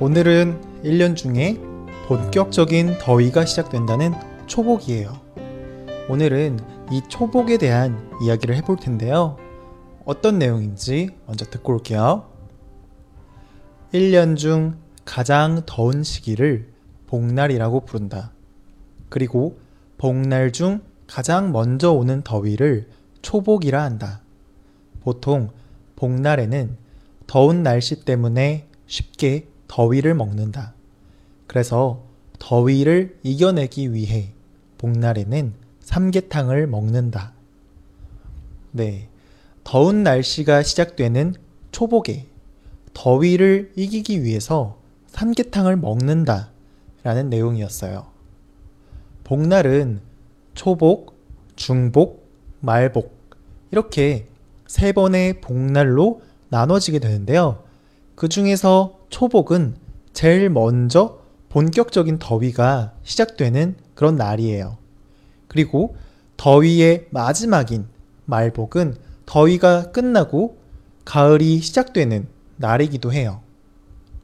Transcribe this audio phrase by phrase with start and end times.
[0.00, 1.58] 오늘은 1년 중에
[2.06, 4.14] 본격적인 더위가 시작된다는
[4.46, 5.20] 초복이에요.
[6.08, 6.60] 오늘은
[6.92, 9.36] 이 초복에 대한 이야기를 해볼 텐데요.
[10.04, 12.30] 어떤 내용인지 먼저 듣고 올게요.
[13.92, 16.68] 1년 중 가장 더운 시기를
[17.08, 18.30] 복날이라고 부른다.
[19.08, 19.58] 그리고
[19.96, 22.88] 복날 중 가장 먼저 오는 더위를
[23.20, 24.22] 초복이라 한다.
[25.00, 25.48] 보통
[25.96, 26.76] 복날에는
[27.26, 30.74] 더운 날씨 때문에 쉽게 더위를 먹는다.
[31.46, 32.02] 그래서
[32.38, 34.32] 더위를 이겨내기 위해
[34.78, 37.32] 복날에는 삼계탕을 먹는다.
[38.72, 39.08] 네.
[39.64, 41.34] 더운 날씨가 시작되는
[41.72, 42.26] 초복에
[42.94, 46.50] 더위를 이기기 위해서 삼계탕을 먹는다.
[47.02, 48.06] 라는 내용이었어요.
[49.24, 50.00] 복날은
[50.54, 51.14] 초복,
[51.54, 52.28] 중복,
[52.60, 53.16] 말복,
[53.70, 54.28] 이렇게
[54.66, 57.62] 세 번의 복날로 나눠지게 되는데요.
[58.14, 59.76] 그 중에서 초복은
[60.12, 64.76] 제일 먼저 본격적인 더위가 시작되는 그런 날이에요.
[65.48, 65.96] 그리고
[66.36, 67.86] 더위의 마지막인
[68.26, 70.58] 말복은 더위가 끝나고
[71.04, 73.40] 가을이 시작되는 날이기도 해요.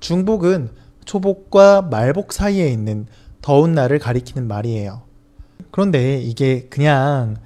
[0.00, 0.70] 중복은
[1.04, 3.06] 초복과 말복 사이에 있는
[3.42, 5.02] 더운 날을 가리키는 말이에요.
[5.70, 7.36] 그런데 이게 그냥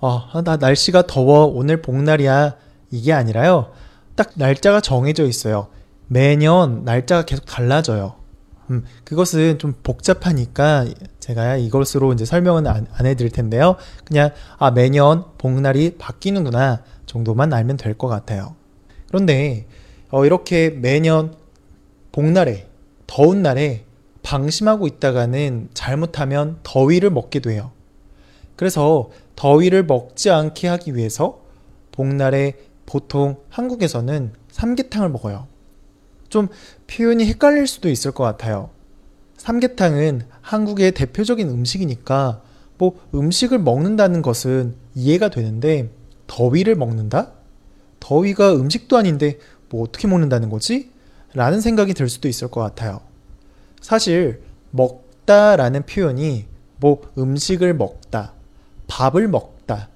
[0.00, 2.56] 어, 나 날씨가 더워 오늘 복날이야
[2.90, 3.72] 이게 아니라요.
[4.14, 5.68] 딱 날짜가 정해져 있어요.
[6.08, 8.14] 매년 날짜가 계속 달라져요.
[8.70, 10.86] 음, 그것은 좀 복잡하니까
[11.20, 13.76] 제가 이것으로 이제 설명은 안, 안 해드릴 텐데요.
[14.04, 18.56] 그냥 아 매년 복날이 바뀌는구나 정도만 알면 될 것 같아요.
[19.08, 19.66] 그런데
[20.10, 21.34] 어, 이렇게 매년
[22.12, 22.68] 복날에
[23.06, 23.84] 더운 날에
[24.22, 27.70] 방심하고 있다가는 잘못하면 더위를 먹게 돼요.
[28.56, 31.40] 그래서 더위를 먹지 않게 하기 위해서
[31.92, 32.54] 복날에
[32.86, 35.46] 보통 한국에서는 삼계탕을 먹어요.
[36.28, 36.48] 좀
[36.86, 38.70] 표현이 헷갈릴 수도 있을 것 같아요.
[39.36, 42.42] 삼계탕은 한국의 대표적인 음식이니까
[42.78, 45.90] 뭐 음식을 먹는다는 것은 이해가 되는데
[46.26, 47.32] 더위를 먹는다?
[48.00, 49.38] 더위가 음식도 아닌데
[49.68, 50.90] 뭐 어떻게 먹는다는 거지?
[51.32, 53.00] 라는 생각이 들 수도 있을 것 같아요.
[53.80, 56.46] 사실 먹다 라는 표현이
[56.78, 58.32] 뭐 음식을 먹다,
[58.86, 59.88] 밥을 먹다,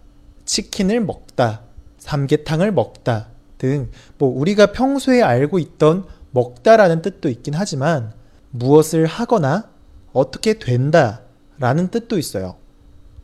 [0.45, 1.63] 치킨을 먹다,
[1.99, 3.91] 삼계탕을 먹다 등
[4.21, 8.13] 뭐 우리가 평소에 알고 있던 먹다라는 뜻도 있긴 하지만
[8.51, 9.71] 무엇을 하거나
[10.13, 11.23] 어떻게 된다
[11.59, 12.57] 라는 뜻도 있어요.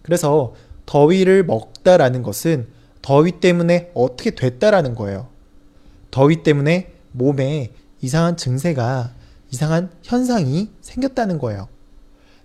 [0.03, 0.55] 그래서
[0.87, 2.69] 더위를 먹다라는 것은
[3.03, 5.29] 더위 때문에 어떻게 됐다라는 거예요.
[6.11, 9.15] 더위 때문에 몸에 이상한 증세가
[9.51, 11.69] 이상한 현상이 생겼다는 거예요.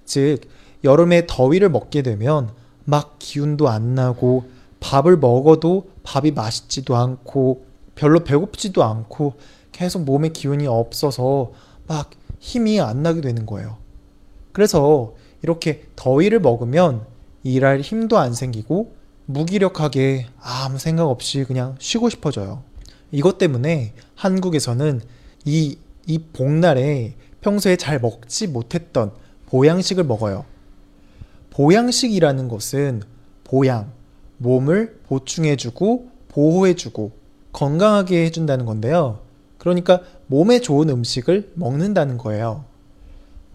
[0.06, 0.42] 즉,
[0.84, 2.50] 여름에 더위를 먹게 되면
[2.86, 4.46] 막 기운도 안 나고
[4.80, 9.34] 밥을 먹어도 밥이 맛있지도 않고 별로 배고프지도 않고
[9.72, 11.52] 계속 몸에 기운이 없어서
[11.88, 12.10] 막
[12.40, 13.78] 힘이 안 나게 되는 거예요.
[14.52, 17.06] 그래서 이렇게 더위를 먹으면
[17.44, 18.94] 일할 힘도 안 생기고
[19.26, 22.64] 무기력하게 아무 생각 없이 그냥 쉬고 싶어져요.
[23.12, 25.02] 이것 때문에 한국에서는
[25.46, 29.12] 이, 이 복날에 평소에 잘 먹지 못했던
[29.48, 30.46] 보양식을 먹어요.
[31.50, 33.02] 보양식이라는 것은
[33.44, 33.92] 보양,
[34.38, 37.12] 몸을 보충해주고 보호해주고
[37.52, 39.20] 건강하게 해준다는 건데요.
[39.62, 42.66] 그러니까 몸에 좋은 음식을 먹는다는 거예요.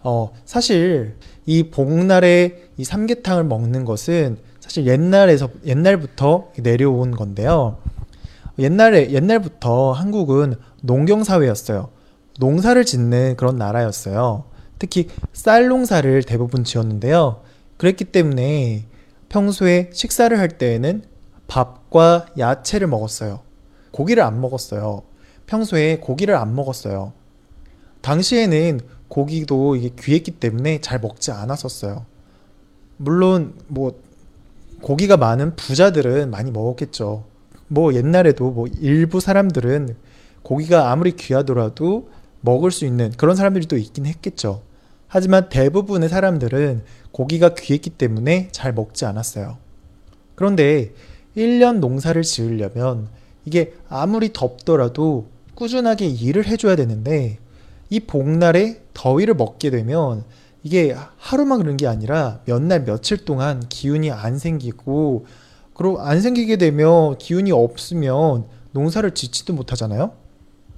[0.05, 7.79] 어, 사실 이 복날에 이 삼계탕을 먹는 것은 사실 옛날에서 옛날부터 내려온 건데요.
[8.61, 11.89] 옛날에 옛날부터 한국은 농경 사회였어요.
[12.39, 14.45] 농사를 짓는 그런 나라였어요.
[14.79, 17.41] 특히 쌀 농사를 대부분 지었는데요.
[17.79, 18.85] 그랬기 때문에
[19.29, 21.03] 평소에 식사를 할 때에는
[21.49, 23.41] 밥과 야채를 먹었어요.
[23.91, 25.03] 고기를 안 먹었어요.
[25.47, 27.13] 평소에 고기를 안 먹었어요.
[28.03, 32.05] 당시에는 고기도 이게 귀했기 때문에 잘 먹지 않았었어요.
[32.97, 34.01] 물론 뭐
[34.83, 37.25] 고기가 많은 부자들은 많이 먹었겠죠.
[37.69, 39.97] 뭐 옛날에도 뭐 일부 사람들은
[40.43, 42.11] 고기가 아무리 귀하더라도
[42.41, 44.63] 먹을 수 있는 그런 사람들이 또 있긴 했겠죠.
[45.09, 46.83] 하지만 대부분의 사람들은
[47.13, 49.59] 고기가 귀했기 때문에 잘 먹지 않았어요.
[50.35, 50.93] 그런데
[51.37, 53.09] 1년 농사를 지으려면
[53.45, 57.39] 이게 아무리 덥더라도 꾸준하게 일을 해줘야 되는데
[57.91, 60.25] 이 복날에 더위를 먹게 되면
[60.63, 65.27] 이게 하루만 그런 게 아니라 몇 날 며칠 동안 기운이 안 생기고
[65.75, 70.13] 그리고 안 생기게 되면 기운이 없으면 농사를 짓지도 못하잖아요.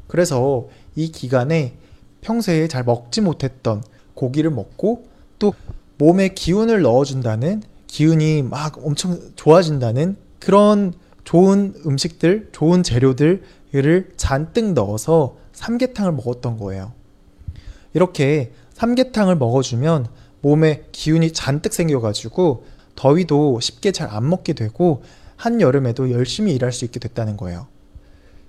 [0.06, 1.76] 그래서 이 기간에
[2.20, 3.82] 평소에 잘 먹지 못했던
[4.14, 5.04] 고기를 먹고
[5.38, 5.54] 또
[5.98, 10.92] 몸에 기운을 넣어준다는 기운이 막 엄청 좋아진다는 그런
[11.24, 13.42] 좋은 음식들, 좋은 재료들
[13.74, 16.92] 을 잔뜩 넣어서 삼계탕을 먹었던 거예요.
[17.94, 20.06] 이렇게 삼계탕을 먹어주면
[20.40, 25.02] 몸에 기운이 잔뜩 생겨가지고 더위도 쉽게 잘 안 먹게 되고
[25.36, 27.66] 한여름에도 열심히 일할 수 있게 됐다는 거예요.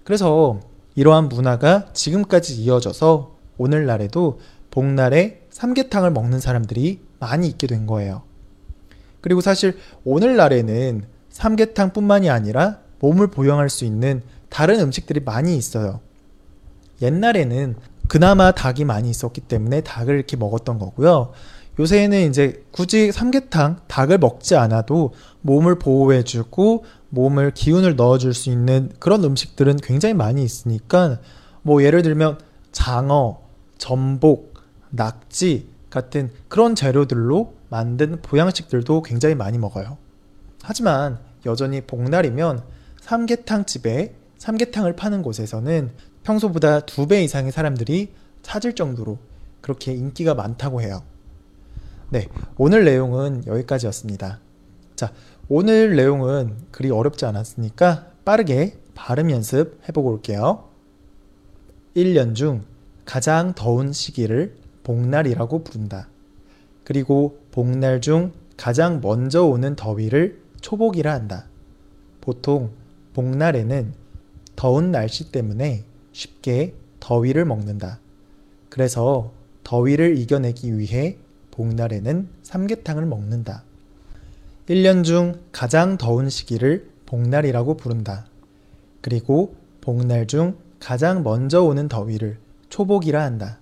[0.04, 0.60] 그래서
[0.96, 4.40] 이러한 문화가 지금까지 이어져서 오늘날에도
[4.72, 8.24] 복날에 삼계탕을 먹는 사람들이 많이 있게 된 거예요.
[9.22, 16.00] 그리고 사실 오늘날에는 삼계탕뿐만이 아니라 몸을 보양할 수 있는 다른 음식들이 많이 있어요.
[17.02, 17.76] 옛날에는
[18.08, 21.32] 그나마 닭이 많이 있었기 때문에 닭을 이렇게 먹었던 거고요.
[21.80, 29.24] 요새는 이제 굳이 삼계탕, 닭을 먹지 않아도 몸을 보호해주고 몸을 기운을 넣어줄 수 있는 그런
[29.24, 31.20] 음식들은 굉장히 많이 있으니까
[31.62, 32.40] 뭐 예를 들면
[32.72, 33.40] 장어,
[33.78, 34.56] 전복,
[34.90, 39.98] 낙지 같은 그런 재료들로 만든 보양식들도 굉장히 많이 먹어요.
[40.62, 42.62] 하지만 여전히 복날이면
[43.02, 45.92] 삼계탕 집에 삼계탕을 파는 곳에서는
[46.24, 49.18] 평소보다 두 배 이상의 사람들이 찾을 정도로
[49.62, 51.04] 그렇게 인기가 많다고 해요.
[52.10, 54.40] 네, 오늘 내용은 여기까지였습니다.
[54.96, 55.12] 자,
[55.48, 60.70] 오늘 내용은 그리 어렵지 않았으니까 빠르게 발음 연습 해보고 올게요.
[61.96, 62.64] 1년 중
[63.06, 66.10] 가장 더운 시기를 복날이라고 부른다.
[66.84, 71.48] 그리고 복날 중 가장 먼저 오는 더위를 초복이라 한다.
[72.22, 72.72] 보통
[73.14, 73.94] 복날에는
[74.56, 78.00] 더운 날씨 때문에 쉽게 더위를 먹는다.
[78.70, 79.32] 그래서
[79.64, 81.18] 더위를 이겨내기 위해
[81.52, 83.64] 복날에는 삼계탕을 먹는다.
[84.68, 88.28] 1년 중 가장 더운 시기를 복날이라고 부른다.
[89.02, 92.38] 그리고 복날 중 가장 먼저 오는 더위를
[92.70, 93.60] 초복이라 한다.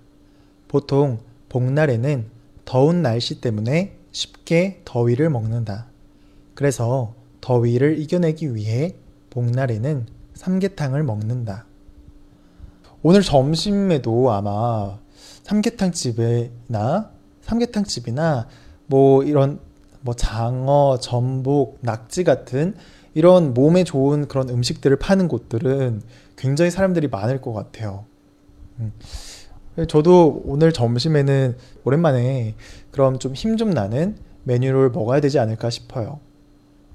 [0.68, 2.26] 보통 복날에는
[2.64, 5.86] 더운 날씨 때문에 쉽게 더위를 먹는다.
[6.54, 8.94] 그래서 더위를 이겨내기 위해
[9.30, 11.66] 복날에는 삼계탕을 먹는다.
[13.02, 14.98] 오늘 점심에도 아마
[15.42, 17.10] 삼계탕 집에나
[17.42, 18.48] 삼계탕 집이나
[18.86, 19.60] 뭐 이런
[20.00, 22.74] 뭐 장어, 전복, 낙지 같은
[23.14, 26.02] 이런 몸에 좋은 그런 음식들을 파는 곳들은
[26.36, 28.04] 굉장히 사람들이 많을 것 같아요.
[28.78, 28.92] 음.
[29.88, 32.54] 저도 오늘 점심에는 오랜만에
[32.90, 36.20] 그럼 좀 힘좀 나는 메뉴를 먹어야 되지 않을까 싶어요.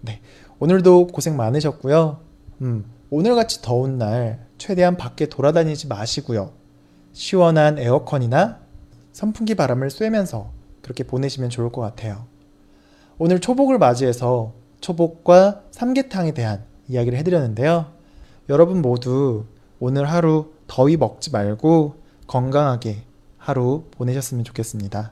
[0.02, 0.22] 네.
[0.64, 2.22] 오늘도 고생 많으셨고요.
[2.62, 6.54] 음, 오늘같이 더운 날 최대한 밖에 돌아다니지 마시고요.
[7.12, 8.60] 시원한 에어컨이나
[9.12, 10.52] 선풍기 바람을 쐬면서
[10.82, 12.28] 그렇게 보내시면 좋을 것 같아요.
[13.18, 17.88] 오늘 초복을 맞이해서 초복과 삼계탕에 대한 이야기를 해드렸는데요.
[18.48, 19.44] 여러분 모두
[19.82, 21.96] 오늘 하루 더위 먹지 말고
[22.26, 23.04] 건강하게
[23.38, 25.12] 하루 보내셨으면 좋겠습니다.